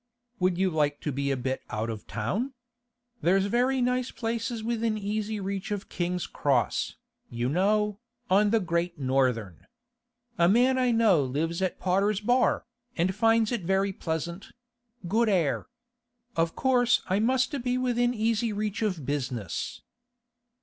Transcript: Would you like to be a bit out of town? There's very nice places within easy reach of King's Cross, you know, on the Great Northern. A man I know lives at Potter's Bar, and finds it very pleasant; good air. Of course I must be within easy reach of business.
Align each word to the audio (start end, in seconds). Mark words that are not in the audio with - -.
Would 0.39 0.57
you 0.57 0.71
like 0.71 0.99
to 1.01 1.11
be 1.11 1.29
a 1.29 1.37
bit 1.37 1.61
out 1.69 1.91
of 1.91 2.07
town? 2.07 2.53
There's 3.21 3.45
very 3.45 3.81
nice 3.83 4.09
places 4.09 4.63
within 4.63 4.97
easy 4.97 5.39
reach 5.39 5.69
of 5.69 5.89
King's 5.89 6.25
Cross, 6.25 6.95
you 7.29 7.47
know, 7.47 7.99
on 8.27 8.49
the 8.49 8.59
Great 8.59 8.97
Northern. 8.97 9.67
A 10.39 10.49
man 10.49 10.79
I 10.79 10.89
know 10.89 11.23
lives 11.23 11.61
at 11.61 11.77
Potter's 11.77 12.19
Bar, 12.19 12.65
and 12.97 13.13
finds 13.13 13.51
it 13.51 13.61
very 13.61 13.93
pleasant; 13.93 14.51
good 15.07 15.29
air. 15.29 15.67
Of 16.35 16.55
course 16.55 17.03
I 17.05 17.19
must 17.19 17.61
be 17.63 17.77
within 17.77 18.11
easy 18.15 18.51
reach 18.51 18.81
of 18.81 19.05
business. 19.05 19.83